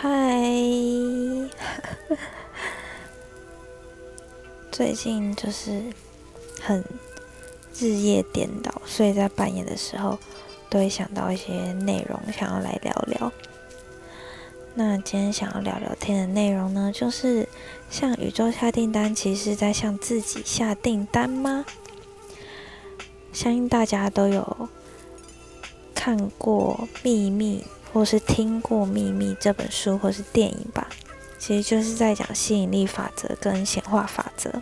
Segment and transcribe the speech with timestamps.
[0.00, 0.06] 嗨，
[4.70, 5.82] 最近就是
[6.62, 6.84] 很
[7.76, 10.16] 日夜颠倒，所以在半夜的时候
[10.70, 13.32] 都会想到一些内容，想要来聊聊。
[14.74, 17.48] 那今天想要聊聊天的内容呢，就是
[17.90, 21.64] 向宇宙下订单，其实在向自己下订单吗？
[23.32, 24.68] 相信大家都有
[25.92, 27.66] 看过《秘密》。
[27.92, 30.88] 或是听过《秘密》这本书，或是电影吧，
[31.38, 34.52] 其实就是在讲吸引力法则跟显化法则。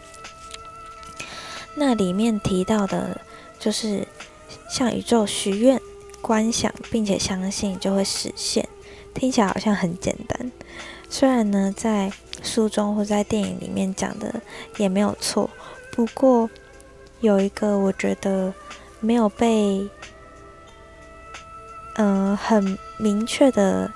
[1.74, 3.20] 那里面提到的，
[3.58, 4.06] 就是
[4.70, 5.80] 向宇宙许愿、
[6.22, 8.68] 观想，并且相信就会实现。
[9.12, 10.52] 听起来好像很简单，
[11.10, 14.40] 虽然呢，在书中或在电影里面讲的
[14.76, 15.50] 也没有错，
[15.90, 16.48] 不过
[17.20, 18.54] 有一个我觉得
[19.00, 19.88] 没有被。
[21.98, 23.90] 嗯，很明确的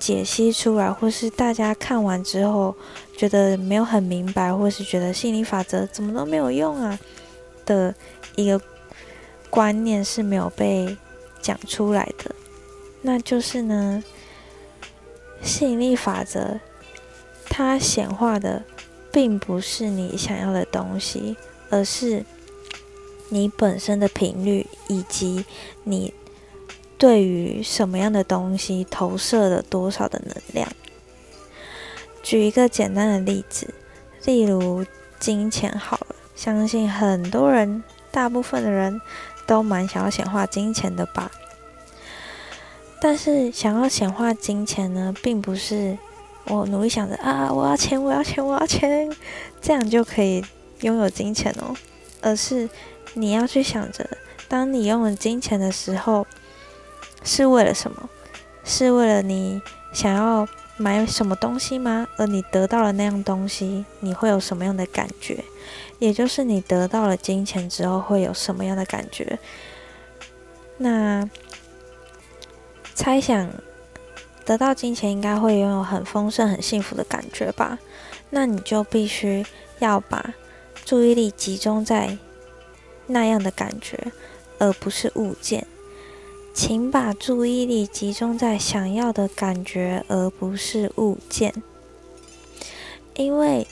[0.00, 2.74] 解析出来，或是大家看完之后
[3.16, 6.98] 觉得没有很明白，或是觉得心理法则怎么都没有用啊
[7.64, 7.94] 的
[8.34, 8.60] 一个
[9.48, 10.96] 观念是没有被
[11.40, 12.34] 讲出来的。
[13.02, 14.02] 那就是呢，
[15.40, 16.58] 吸引力法则
[17.48, 18.64] 它显化的
[19.12, 21.36] 并不是你想要的东西，
[21.70, 22.24] 而是
[23.28, 25.44] 你本身的频率以及
[25.84, 26.12] 你。
[26.98, 30.68] 对于什么样的东西投射了多少的能量？
[32.24, 33.72] 举一个简单的例子，
[34.24, 34.84] 例如
[35.20, 39.00] 金钱好了，相信很多人，大部分的人
[39.46, 41.30] 都蛮想要显化金钱的吧。
[43.00, 45.96] 但是想要显化金钱呢，并不是
[46.46, 49.08] 我努力想着啊，我要钱，我要钱，我要钱，
[49.62, 50.44] 这样就可以
[50.80, 51.72] 拥有金钱哦，
[52.20, 52.68] 而是
[53.14, 54.04] 你要去想着，
[54.48, 56.26] 当你拥有金钱的时候。
[57.28, 58.08] 是为了什么？
[58.64, 59.60] 是为了你
[59.92, 60.48] 想要
[60.78, 62.08] 买什么东西吗？
[62.16, 65.44] 而你得到了那样东西，你会有什么样的感觉？
[65.98, 69.38] 也就是你得到了金钱之后会有什么样的感觉？
[70.78, 71.28] 那
[72.94, 73.50] 猜想
[74.46, 77.78] 得到金钱应该会拥有很丰盛、很幸福的感觉吧？
[78.30, 79.44] 那你就必须
[79.80, 80.34] 要把
[80.84, 82.16] 注意力集中在
[83.06, 84.12] 那样的感觉，
[84.58, 85.66] 而不是物件。
[86.60, 91.54] 请把注意力集中在想要的感觉，而不是物件。
[93.14, 93.64] 因为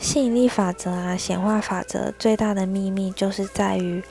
[0.00, 4.02] 吸引力法则啊，显化法则最大的秘密就是在于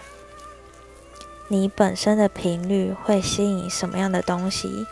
[1.49, 4.85] 你本身的频率会吸引什么样的东西。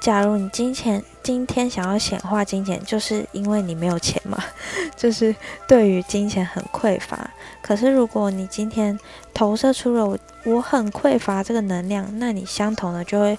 [0.00, 4.42] 假如你金钱今天想要显化金钱，就是因为你没有钱嘛，
[4.96, 5.34] 就是
[5.66, 7.30] 对于金钱很匮乏。
[7.60, 8.98] 可是如果你今天
[9.34, 13.38] 投射出了我我很匮乏这个能量，那你相同的就会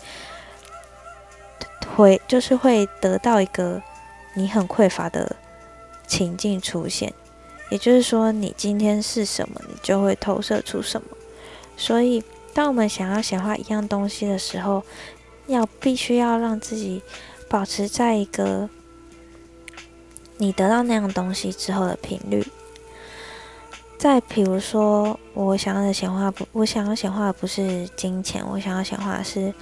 [1.96, 3.82] 会就是会得到一个
[4.36, 5.36] 你很匮乏的
[6.06, 7.14] 情境出现。
[7.70, 11.08] 也就是说，你今天是什么，你就会投射出什么。
[11.78, 14.84] 所以，当我们想要显化一样东西的时候，
[15.50, 17.02] 要必须要让自己
[17.50, 18.70] 保持在一个
[20.38, 22.46] 你得到那样东西之后的频率。
[23.98, 29.54] 再比如说，我想要的显化不，我想要显化的不是金钱，我想要显化的是，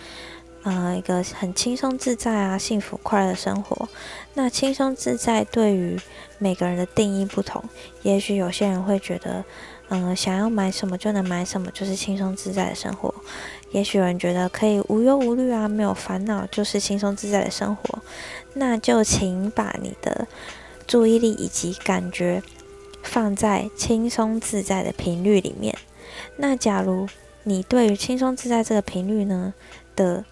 [0.63, 3.89] 呃，一个很轻松自在啊、幸福快乐的生活。
[4.33, 5.99] 那轻松自在对于
[6.37, 7.63] 每个人的定义不同，
[8.03, 9.43] 也许有些人会觉得。
[9.89, 13.13] 嗯，想要买什么就能买什么，就是轻松自在的生活。
[13.71, 17.99] 也许有人觉得可以无忧无虑啊，没有烦恼，就是轻松自在的生活。
[18.53, 20.27] 那就请把你的
[20.85, 22.41] 注意力以及感觉
[23.03, 25.77] 放在轻松自在的频率里面。
[26.37, 27.07] 那假如
[27.43, 29.53] 你对于轻松自在这个频率呢
[29.95, 30.25] 的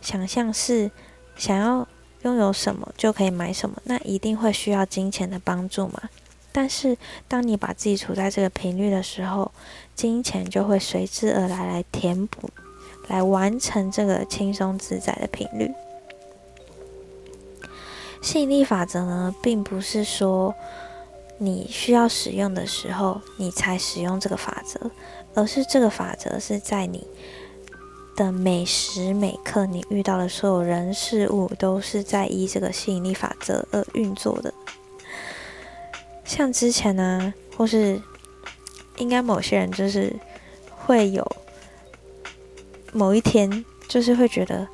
[0.00, 0.90] 想象是
[1.36, 1.86] 想要
[2.22, 6.02] 拥有什么就可以买什么，那一定会需要金钱的帮助嘛？
[6.50, 6.96] 但是，
[7.28, 9.52] 当你把自己处在这个频率的时候，
[9.94, 12.50] 金钱就会随之而来，来填补，
[13.08, 15.72] 来完成这个轻松自在的频率。
[18.20, 20.52] 吸引力法则呢，并不是说
[21.38, 24.90] 你需要使用的时候你才使用这个法则，
[25.34, 27.06] 而是这个法则是在你
[28.16, 34.52] 的每时每刻，你遇到的所有人事物，都是在依这个吸引力法则而运作的。
[36.28, 37.98] 像之前呢，或是
[38.98, 40.14] 应该某些人就是
[40.68, 41.26] 会有
[42.92, 44.68] 某一天，就是会觉得，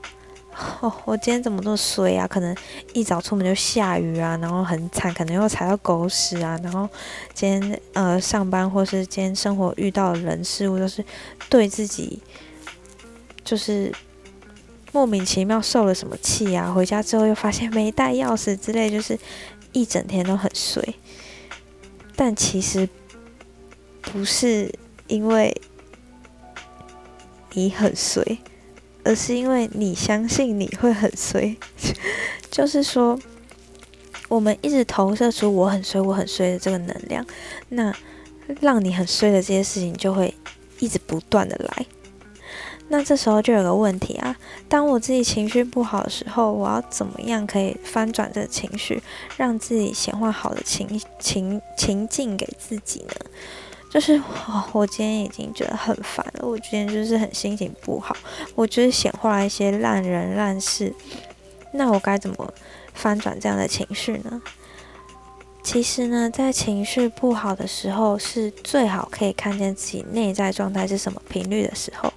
[0.81, 2.27] 哦，我今天怎么这么衰啊？
[2.27, 2.55] 可能
[2.93, 6.89] 一早出门就下雨啊，然后很惨，可能又踩到狗屎啊，然后
[7.33, 11.05] 今天呃上班或是今天生活遇到的人事物，都是
[11.49, 12.21] 对自己
[13.45, 13.95] 就是
[14.91, 19.17] 莫名其妙受了什么气啊，回家之后又发现没带钥匙之类，就是
[19.73, 20.83] 一整天都很衰。
[22.17, 22.89] 但其实
[24.01, 24.73] 不是
[25.07, 25.61] 因为
[27.53, 28.39] 你很随，
[29.05, 31.57] 而是因为你相信你会很随。
[32.51, 33.19] 就是说，
[34.29, 37.27] 我们一直投射出我很随，我很随的这个能量，
[37.71, 37.93] 那
[38.61, 40.33] 让你很随的这些事情就会
[40.79, 41.87] 一直不断的来。
[42.97, 44.37] 那这时候就有个问题啊，
[44.69, 49.03] 当我自己情绪不好的时候，我要怎么样可以翻转这情绪，
[49.37, 53.15] 让自己显化好的情情情境给自己呢？
[53.91, 54.13] 就是
[54.47, 58.17] 哦，我今天已经觉得很烦了，我今天就是很心情不好，
[58.55, 60.95] 我就是显化了一些烂人烂事，
[61.73, 62.55] 那我该怎么
[62.93, 64.41] 翻转这样的情绪呢？
[65.65, 72.13] 其实呢，在情绪不好的时候，是最好可以看见自己内在状态是什么频率的时候。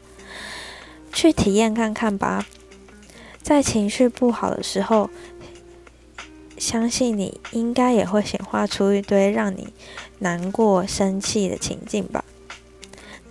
[1.17, 2.45] 去体验看看吧，
[3.41, 5.09] 在情绪不好的时候，
[6.59, 9.69] 相信你应该也会显化出一堆让你
[10.19, 12.23] 难过、生气的情境吧。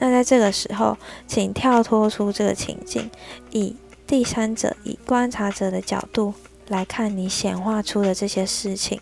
[0.00, 0.98] 那在这个时候，
[1.28, 3.08] 请跳脱出这个情境，
[3.52, 6.34] 以第三者、以观察者的角度
[6.66, 9.00] 来看你显化出的这些事情。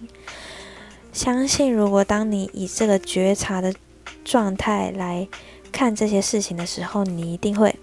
[1.10, 3.72] 相信，如果当你以这个觉察的
[4.26, 5.26] 状态来
[5.72, 7.75] 看这些事情的时候，你一定会。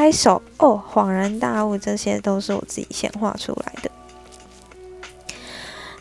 [0.00, 3.90] 拍手哦，恍然大悟，这些都是我自己显化出来的。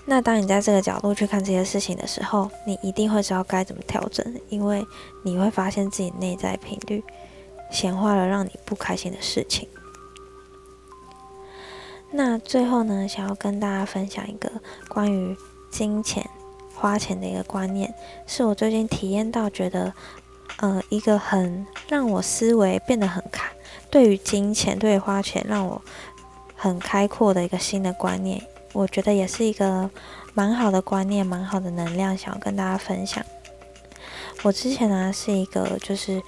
[0.06, 4.88] 那当你在这个角度去看这些事情的时候，你一定会知道该怎么调整，因为
[5.22, 7.04] 你会发现自己内在频率
[7.70, 9.68] 显化了让你不开心的事情。
[12.10, 14.50] 那最后呢，想要跟大家分享一个
[14.88, 15.36] 关于
[15.70, 16.26] 金钱
[16.74, 17.94] 花钱的一个观念，
[18.26, 19.94] 是我最近体验到，觉得
[20.60, 23.46] 呃一个很让我思维变得很开。
[23.90, 25.82] 对于金钱，对于花钱，让我
[26.56, 28.42] 很开阔的一个新的观念，
[28.74, 29.90] 我觉得也是一个
[30.34, 33.24] 蛮好的观念，蛮好的能量，想要跟大家分享。
[34.44, 36.22] 我之前呢是一个就是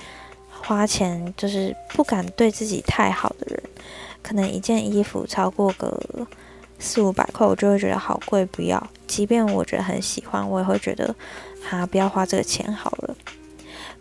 [0.50, 3.64] 花钱就是不敢对自己太好的人，
[4.22, 5.98] 可能一件衣服超过个
[6.80, 8.86] 四五百块，我就会觉得好贵，不要。
[9.08, 11.16] 即便我觉得很喜欢，我也会觉得
[11.64, 13.16] 哈不要花这个钱好了。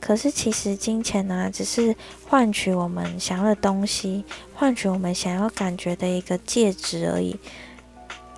[0.00, 1.94] 可是，其实金钱呢，只是
[2.26, 4.25] 换取我们想要的东西，
[4.55, 7.38] 换取我们想要感觉的一个介质而已。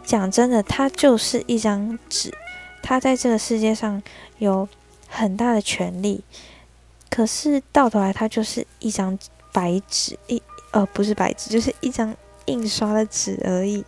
[0.05, 2.35] 讲真的，它就是一张纸，
[2.83, 4.03] 它在这个世界上
[4.39, 4.69] 有
[5.09, 6.25] 很大的权利。
[7.09, 9.17] 可是到头来，它就是一张
[9.53, 10.43] 白纸，一
[10.73, 12.15] 呃不是白纸，就是一张
[12.47, 13.85] 印刷的纸而已。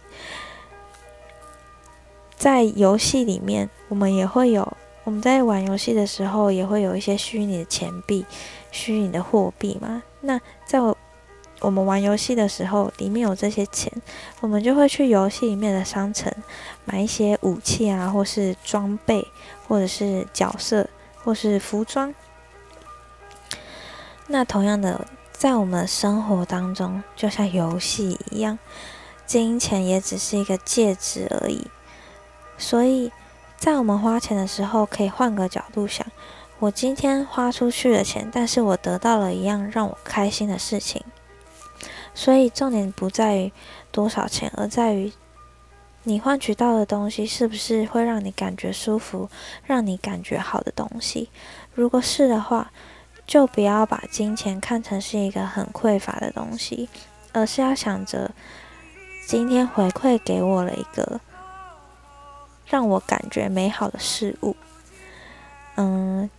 [2.37, 4.77] 在游戏里面，我们也会有。
[5.05, 8.25] 我们在玩游戏的时候，也会有一些虚拟的钱币、
[8.73, 10.03] 虚拟的货币嘛。
[10.23, 10.97] 那在我
[11.61, 13.93] 我们玩游戏的时候，里面有这些钱，
[14.41, 16.33] 我们就会去游戏里面的商城
[16.87, 19.27] 买一些武器啊，或是装备，
[19.69, 20.89] 或者是角色，
[21.23, 22.15] 或是服装。
[24.29, 28.59] 那同样的，在我们生活当中，就像游戏一样，
[29.27, 31.67] 金钱也只是一个介质而已。
[32.57, 33.13] 所以。
[33.65, 36.07] 在我们花钱的时候，可以换个角度想：
[36.59, 41.03] 我今天花出去的钱，但是我得到了一样让我开心的事情。
[42.15, 43.51] 所以重点不在于
[43.91, 45.11] 多少钱，而在于
[46.03, 49.31] 你换取到的东西是不是会让你感觉舒服、
[49.65, 51.31] 让你感觉好的东西。
[51.73, 52.71] 如果是的话，
[53.27, 56.91] 就不要把金钱看成是一个很匮乏的东西，
[57.33, 58.31] 而是要想着
[59.27, 61.19] 今天回馈给我了一个。
[62.67, 64.57] 让我感觉美好的事物，
[65.77, 66.31] 嗯，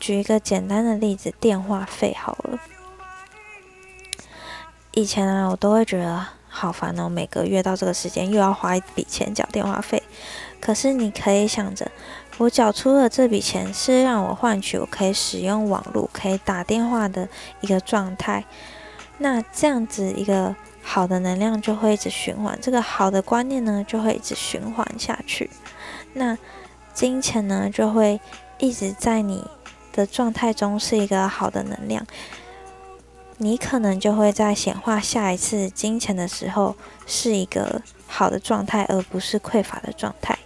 [0.00, 2.58] 举一个简单的例子，电话费好了。
[4.92, 10.02] 以前啊，我都会觉得好烦哦，每个月到这个时间又要花一笔钱缴电话费。
[10.60, 11.90] 可是你可以想着，
[12.38, 17.28] 我缴出了这笔钱，是让我换取我可以使用网络、可以打电话的
[17.60, 18.44] 一个状态。
[19.18, 20.56] 那这样子一个。
[20.90, 25.50] 好的能量就会一直循环，这个好的观念呢就会一直循环下去。
[26.14, 26.36] 那
[26.94, 28.18] 金钱呢就会
[28.56, 29.44] 一直在你
[29.92, 32.06] 的状态中是一个好的能量，
[33.36, 36.74] 你可能就会在显化下一次金钱的时候
[37.06, 40.38] 是一个好的状态，而不是匮乏的状态。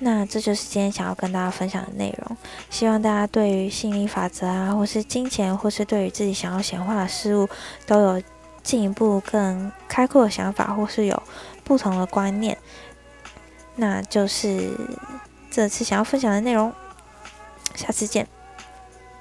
[0.00, 2.36] 那这就是今天想要跟大家分享的内容。
[2.68, 7.48] 希望大家对于心理法则啊，或是金钱，或是对于自己想要显化的事物
[7.86, 8.22] 都有。
[8.64, 11.22] 进一步更开阔的想法，或是有
[11.62, 12.58] 不同的观念，
[13.76, 14.76] 那就是
[15.50, 16.72] 这次想要分享的内容。
[17.76, 18.26] 下次见。